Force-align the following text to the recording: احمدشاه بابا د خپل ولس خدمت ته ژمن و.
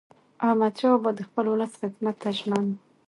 احمدشاه 0.47 0.93
بابا 0.97 1.11
د 1.15 1.19
خپل 1.27 1.45
ولس 1.47 1.73
خدمت 1.81 2.15
ته 2.21 2.29
ژمن 2.37 2.63
و. 2.67 2.73